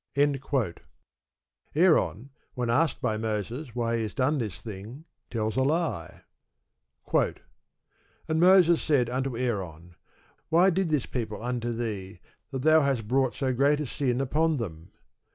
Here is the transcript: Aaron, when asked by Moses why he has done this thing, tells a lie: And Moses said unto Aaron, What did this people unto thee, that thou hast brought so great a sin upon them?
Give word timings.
Aaron, 1.75 2.31
when 2.55 2.71
asked 2.71 3.01
by 3.03 3.17
Moses 3.17 3.75
why 3.75 3.97
he 3.97 4.01
has 4.01 4.15
done 4.15 4.39
this 4.39 4.59
thing, 4.59 5.05
tells 5.29 5.55
a 5.57 5.61
lie: 5.61 6.23
And 8.27 8.39
Moses 8.39 8.81
said 8.81 9.11
unto 9.11 9.37
Aaron, 9.37 9.93
What 10.49 10.73
did 10.73 10.89
this 10.89 11.05
people 11.05 11.43
unto 11.43 11.71
thee, 11.71 12.19
that 12.49 12.63
thou 12.63 12.81
hast 12.81 13.07
brought 13.07 13.35
so 13.35 13.53
great 13.53 13.79
a 13.79 13.85
sin 13.85 14.21
upon 14.21 14.57
them? 14.57 14.89